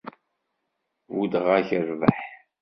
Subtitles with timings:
[1.15, 2.19] Buddeɣ-ak rrbeḥ!